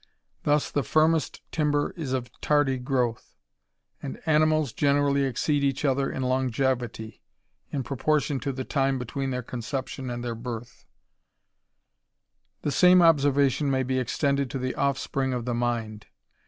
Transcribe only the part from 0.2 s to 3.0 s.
Thus xmest timber is of tardy